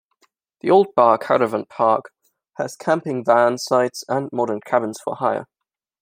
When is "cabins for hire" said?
4.59-5.47